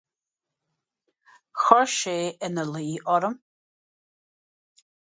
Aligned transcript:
Chuir 1.65 1.91
sé 1.99 2.17
ina 2.49 2.63
luí 2.73 2.89
orm. 3.19 3.33